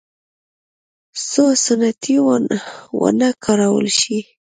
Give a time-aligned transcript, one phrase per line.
[1.29, 2.15] څو ستنې
[2.99, 4.19] ونه کارول شي.